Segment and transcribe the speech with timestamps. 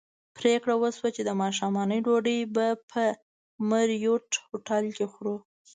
[0.37, 3.03] پرېکړه وشوه چې د ماښام ډوډۍ به په
[3.69, 5.35] مریوټ هوټل کې خورو.